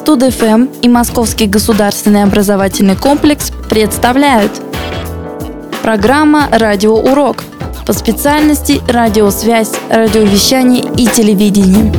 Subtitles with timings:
[0.00, 4.50] Студ-ФМ и Московский государственный образовательный комплекс представляют
[5.82, 7.44] Программа «Радиоурок»
[7.86, 11.92] по специальности радиосвязь, радиовещание и телевидение.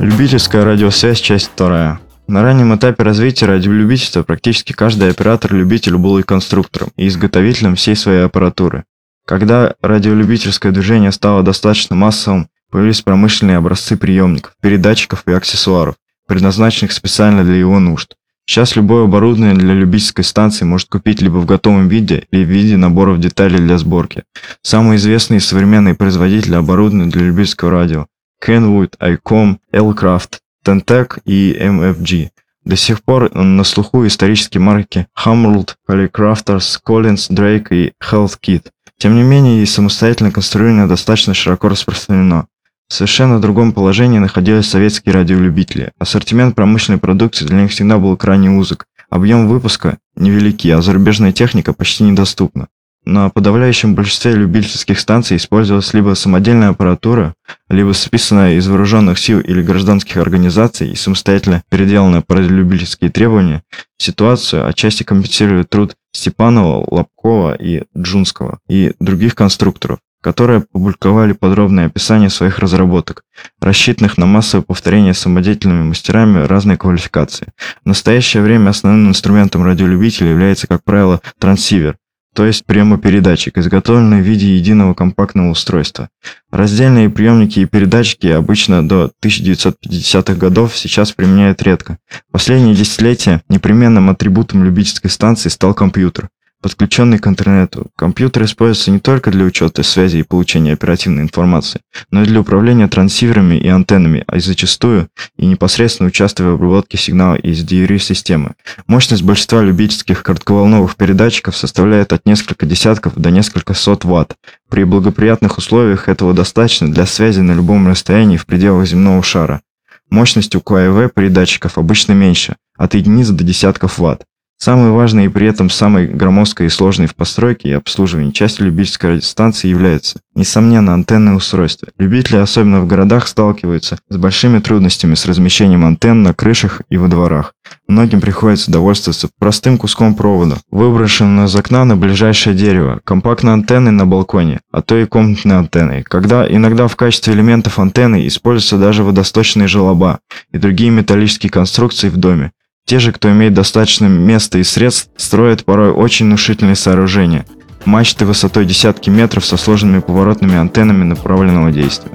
[0.00, 2.00] Любительская радиосвязь, часть вторая.
[2.26, 8.24] На раннем этапе развития радиолюбительства практически каждый оператор-любитель был и конструктором, и изготовителем всей своей
[8.24, 8.82] аппаратуры.
[9.26, 17.44] Когда радиолюбительское движение стало достаточно массовым, появились промышленные образцы приемников, передатчиков и аксессуаров, предназначенных специально
[17.44, 18.14] для его нужд.
[18.46, 22.76] Сейчас любое оборудование для любительской станции может купить либо в готовом виде, либо в виде
[22.76, 24.24] наборов деталей для сборки.
[24.62, 28.06] Самые известные современные производители оборудования для любительского радио–
[28.44, 32.30] Kenwood, ICOM, L-Craft, Tentec и MFG.
[32.64, 38.66] До сих пор на слуху исторические марки Hamrold, Polycrafters, Collins, Drake и Health Kit.
[38.98, 42.48] Тем не менее, и самостоятельное конструирование достаточно широко распространено.
[42.90, 45.92] В совершенно другом положении находились советские радиолюбители.
[46.00, 48.84] Ассортимент промышленной продукции для них всегда был крайне узок.
[49.08, 52.66] Объем выпуска невелики, а зарубежная техника почти недоступна.
[53.04, 57.34] На подавляющем большинстве любительских станций использовалась либо самодельная аппаратура,
[57.68, 63.62] либо списанная из вооруженных сил или гражданских организаций и самостоятельно переделанная под любительские требования,
[63.98, 72.30] ситуацию отчасти компенсирует труд Степанова, Лобкова и Джунского и других конструкторов, которые публиковали подробное описание
[72.30, 73.24] своих разработок,
[73.60, 77.48] рассчитанных на массовое повторение самодеятельными мастерами разной квалификации.
[77.84, 81.96] В настоящее время основным инструментом радиолюбителя является, как правило, трансивер,
[82.34, 86.10] то есть приемопередатчик, изготовленный в виде единого компактного устройства.
[86.52, 91.98] Раздельные приемники и передатчики обычно до 1950-х годов сейчас применяют редко.
[92.30, 96.28] Последние десятилетия непременным атрибутом любительской станции стал компьютер
[96.60, 97.88] подключенный к интернету.
[97.96, 101.80] Компьютер используется не только для учета связи и получения оперативной информации,
[102.10, 106.98] но и для управления трансиверами и антеннами, а и зачастую и непосредственно участвуя в обработке
[106.98, 108.54] сигнала из DRI-системы.
[108.86, 114.36] Мощность большинства любительских коротковолновых передатчиков составляет от нескольких десятков до нескольких сот ватт.
[114.68, 119.62] При благоприятных условиях этого достаточно для связи на любом расстоянии в пределах земного шара.
[120.10, 124.24] Мощность у КВ передатчиков обычно меньше, от единиц до десятков ватт.
[124.62, 129.12] Самой важной и при этом самой громоздкой и сложной в постройке и обслуживании частью любительской
[129.12, 131.88] радиостанции является, несомненно, антенное устройство.
[131.96, 137.08] Любители, особенно в городах, сталкиваются с большими трудностями с размещением антенн на крышах и во
[137.08, 137.54] дворах.
[137.88, 144.06] Многим приходится довольствоваться простым куском провода, выброшенным из окна на ближайшее дерево, компактной антенной на
[144.06, 149.68] балконе, а то и комнатной антенной, когда иногда в качестве элементов антенны используются даже водосточные
[149.68, 150.20] желоба
[150.52, 152.52] и другие металлические конструкции в доме.
[152.90, 157.46] Те же, кто имеет достаточно места и средств, строят порой очень внушительные сооружения.
[157.84, 162.10] Мачты высотой десятки метров со сложными поворотными антеннами направленного действия.